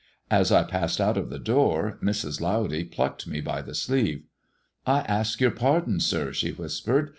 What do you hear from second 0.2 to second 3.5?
As I passed out of the door, Mrs. Lowdy plucked me